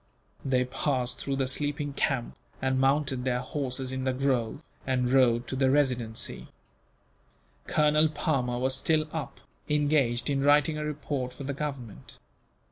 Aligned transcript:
They 0.43 0.65
passed 0.65 1.19
through 1.19 1.35
the 1.35 1.47
sleeping 1.47 1.93
camp, 1.93 2.35
and 2.59 2.79
mounted 2.79 3.23
their 3.23 3.41
horses 3.41 3.91
in 3.91 4.03
the 4.03 4.13
grove, 4.13 4.63
and 4.87 5.13
rode 5.13 5.47
to 5.49 5.55
the 5.55 5.69
Residency. 5.69 6.47
Colonel 7.67 8.09
Palmer 8.09 8.57
was 8.57 8.73
still 8.75 9.05
up, 9.13 9.41
engaged 9.69 10.27
in 10.27 10.41
writing 10.41 10.79
a 10.79 10.83
report 10.83 11.33
for 11.33 11.43
the 11.43 11.53
Government. 11.53 12.17